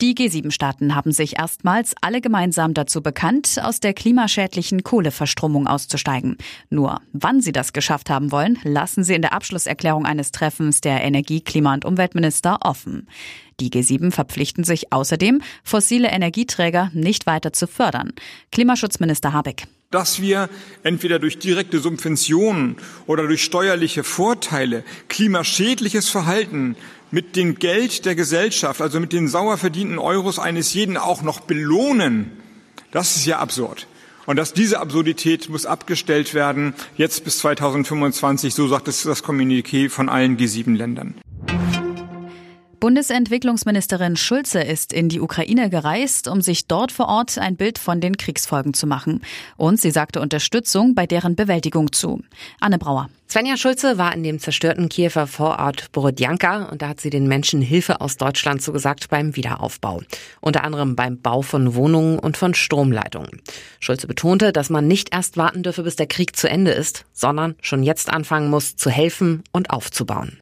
Die 0.00 0.14
G7-Staaten 0.14 0.94
haben 0.94 1.12
sich 1.12 1.38
erstmals 1.38 1.94
alle 2.00 2.20
gemeinsam 2.20 2.74
dazu 2.74 3.00
bekannt, 3.00 3.58
aus 3.62 3.78
der 3.78 3.94
klimaschädlichen 3.94 4.82
Kohleverstromung 4.82 5.68
auszusteigen. 5.68 6.36
Nur 6.68 7.00
wann 7.12 7.40
sie 7.40 7.52
das 7.52 7.72
geschafft 7.72 8.10
haben 8.10 8.32
wollen, 8.32 8.58
lassen 8.64 9.04
sie 9.04 9.14
in 9.14 9.22
der 9.22 9.32
Abschlusserklärung 9.32 10.04
eines 10.04 10.32
Treffens 10.32 10.80
der 10.80 11.02
Energie-, 11.02 11.42
Klima- 11.42 11.74
und 11.74 11.84
Umweltminister 11.84 12.58
offen. 12.62 13.08
Die 13.60 13.70
G7 13.70 14.10
verpflichten 14.10 14.64
sich 14.64 14.92
außerdem, 14.92 15.40
fossile 15.62 16.08
Energieträger 16.08 16.90
nicht 16.92 17.26
weiter 17.26 17.52
zu 17.52 17.68
fördern. 17.68 18.12
Klimaschutzminister 18.50 19.32
Habeck 19.32 19.68
dass 19.90 20.20
wir 20.20 20.50
entweder 20.82 21.20
durch 21.20 21.38
direkte 21.38 21.78
Subventionen 21.78 22.74
oder 23.06 23.28
durch 23.28 23.44
steuerliche 23.44 24.02
Vorteile 24.02 24.82
klimaschädliches 25.08 26.08
Verhalten 26.08 26.74
mit 27.14 27.36
dem 27.36 27.54
Geld 27.60 28.06
der 28.06 28.16
Gesellschaft, 28.16 28.80
also 28.80 28.98
mit 28.98 29.12
den 29.12 29.28
sauer 29.28 29.56
verdienten 29.56 30.00
Euros 30.00 30.40
eines 30.40 30.74
jeden 30.74 30.96
auch 30.96 31.22
noch 31.22 31.38
belohnen, 31.38 32.32
das 32.90 33.14
ist 33.14 33.24
ja 33.24 33.38
absurd. 33.38 33.86
Und 34.26 34.36
dass 34.36 34.52
diese 34.52 34.80
Absurdität 34.80 35.48
muss 35.48 35.64
abgestellt 35.64 36.34
werden, 36.34 36.74
jetzt 36.96 37.24
bis 37.24 37.38
2025, 37.38 38.52
so 38.52 38.66
sagt 38.66 38.88
es 38.88 39.04
das 39.04 39.22
Kommuniqué 39.22 39.88
von 39.90 40.08
allen 40.08 40.36
G7-Ländern. 40.36 41.14
Bundesentwicklungsministerin 42.84 44.14
Schulze 44.14 44.60
ist 44.60 44.92
in 44.92 45.08
die 45.08 45.22
Ukraine 45.22 45.70
gereist, 45.70 46.28
um 46.28 46.42
sich 46.42 46.66
dort 46.66 46.92
vor 46.92 47.08
Ort 47.08 47.38
ein 47.38 47.56
Bild 47.56 47.78
von 47.78 48.02
den 48.02 48.18
Kriegsfolgen 48.18 48.74
zu 48.74 48.86
machen. 48.86 49.22
Und 49.56 49.80
sie 49.80 49.90
sagte 49.90 50.20
Unterstützung 50.20 50.94
bei 50.94 51.06
deren 51.06 51.34
Bewältigung 51.34 51.92
zu. 51.92 52.20
Anne 52.60 52.76
Brauer. 52.76 53.08
Svenja 53.26 53.56
Schulze 53.56 53.96
war 53.96 54.14
in 54.14 54.22
dem 54.22 54.38
zerstörten 54.38 54.90
Kiewer 54.90 55.26
Vorort 55.26 55.92
Borodjanka 55.92 56.66
und 56.66 56.82
da 56.82 56.88
hat 56.88 57.00
sie 57.00 57.08
den 57.08 57.26
Menschen 57.26 57.62
Hilfe 57.62 58.02
aus 58.02 58.18
Deutschland 58.18 58.60
zugesagt 58.60 59.08
beim 59.08 59.34
Wiederaufbau. 59.34 60.02
Unter 60.42 60.62
anderem 60.62 60.94
beim 60.94 61.18
Bau 61.18 61.40
von 61.40 61.74
Wohnungen 61.74 62.18
und 62.18 62.36
von 62.36 62.52
Stromleitungen. 62.52 63.40
Schulze 63.80 64.06
betonte, 64.06 64.52
dass 64.52 64.68
man 64.68 64.86
nicht 64.86 65.14
erst 65.14 65.38
warten 65.38 65.62
dürfe, 65.62 65.84
bis 65.84 65.96
der 65.96 66.06
Krieg 66.06 66.36
zu 66.36 66.50
Ende 66.50 66.72
ist, 66.72 67.06
sondern 67.14 67.54
schon 67.62 67.82
jetzt 67.82 68.10
anfangen 68.10 68.50
muss, 68.50 68.76
zu 68.76 68.90
helfen 68.90 69.42
und 69.52 69.70
aufzubauen. 69.70 70.38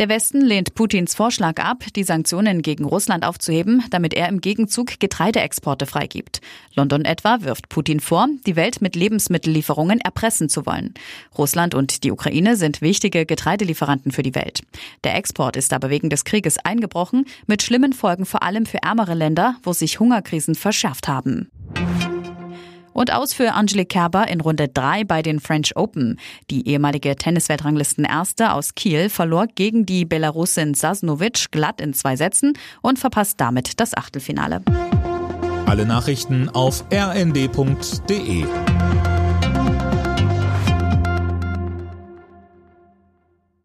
Der 0.00 0.08
Westen 0.08 0.40
lehnt 0.40 0.74
Putins 0.74 1.14
Vorschlag 1.14 1.62
ab, 1.62 1.84
die 1.94 2.04
Sanktionen 2.04 2.62
gegen 2.62 2.86
Russland 2.86 3.22
aufzuheben, 3.22 3.84
damit 3.90 4.14
er 4.14 4.30
im 4.30 4.40
Gegenzug 4.40 4.98
Getreideexporte 4.98 5.84
freigibt. 5.84 6.40
London 6.74 7.04
etwa 7.04 7.42
wirft 7.42 7.68
Putin 7.68 8.00
vor, 8.00 8.26
die 8.46 8.56
Welt 8.56 8.80
mit 8.80 8.96
Lebensmittellieferungen 8.96 10.00
erpressen 10.00 10.48
zu 10.48 10.64
wollen. 10.64 10.94
Russland 11.36 11.74
und 11.74 12.02
die 12.02 12.12
Ukraine 12.12 12.56
sind 12.56 12.80
wichtige 12.80 13.26
Getreidelieferanten 13.26 14.10
für 14.10 14.22
die 14.22 14.34
Welt. 14.34 14.62
Der 15.04 15.16
Export 15.16 15.54
ist 15.54 15.74
aber 15.74 15.90
wegen 15.90 16.08
des 16.08 16.24
Krieges 16.24 16.56
eingebrochen, 16.56 17.26
mit 17.46 17.62
schlimmen 17.62 17.92
Folgen 17.92 18.24
vor 18.24 18.42
allem 18.42 18.64
für 18.64 18.78
ärmere 18.78 19.12
Länder, 19.12 19.56
wo 19.64 19.74
sich 19.74 20.00
Hungerkrisen 20.00 20.54
verschärft 20.54 21.08
haben. 21.08 21.50
Und 22.92 23.12
aus 23.12 23.34
für 23.34 23.52
Angelique 23.52 23.88
Kerber 23.88 24.28
in 24.28 24.40
Runde 24.40 24.68
3 24.68 25.04
bei 25.04 25.22
den 25.22 25.40
French 25.40 25.76
Open. 25.76 26.18
Die 26.50 26.68
ehemalige 26.68 27.16
Tennisweltranglisten-Erste 27.16 28.52
aus 28.52 28.74
Kiel 28.74 29.08
verlor 29.08 29.46
gegen 29.46 29.86
die 29.86 30.04
Belarusin 30.04 30.74
Sasnovic 30.74 31.50
glatt 31.50 31.80
in 31.80 31.94
zwei 31.94 32.16
Sätzen 32.16 32.54
und 32.82 32.98
verpasst 32.98 33.40
damit 33.40 33.80
das 33.80 33.96
Achtelfinale. 33.96 34.62
Alle 35.66 35.86
Nachrichten 35.86 36.48
auf 36.48 36.84
rnd.de 36.92 38.44